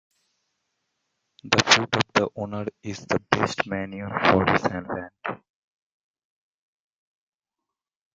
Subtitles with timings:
[1.43, 4.87] The foot of the owner is the best manure for his land.